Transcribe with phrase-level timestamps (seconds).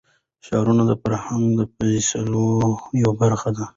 [0.45, 2.43] ښارونه د فرهنګي فستیوالونو
[3.01, 3.65] یوه برخه ده.